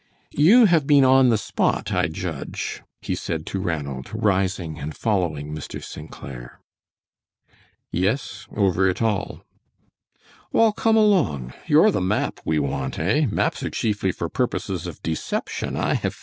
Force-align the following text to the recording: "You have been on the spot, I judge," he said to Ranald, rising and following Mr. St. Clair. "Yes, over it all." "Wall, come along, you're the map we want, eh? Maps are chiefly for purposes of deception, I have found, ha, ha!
"You 0.33 0.65
have 0.65 0.87
been 0.87 1.05
on 1.05 1.29
the 1.29 1.37
spot, 1.37 1.91
I 1.93 2.07
judge," 2.07 2.81
he 3.03 3.13
said 3.13 3.45
to 3.45 3.59
Ranald, 3.59 4.09
rising 4.11 4.79
and 4.79 4.97
following 4.97 5.55
Mr. 5.55 5.83
St. 5.83 6.09
Clair. 6.09 6.59
"Yes, 7.91 8.47
over 8.57 8.89
it 8.89 8.99
all." 8.99 9.43
"Wall, 10.51 10.71
come 10.71 10.97
along, 10.97 11.53
you're 11.67 11.91
the 11.91 12.01
map 12.01 12.39
we 12.43 12.57
want, 12.57 12.97
eh? 12.97 13.27
Maps 13.29 13.61
are 13.61 13.69
chiefly 13.69 14.11
for 14.11 14.27
purposes 14.27 14.87
of 14.87 15.03
deception, 15.03 15.75
I 15.75 15.93
have 15.93 15.99
found, 15.99 15.99
ha, 16.01 16.07
ha! 16.07 16.19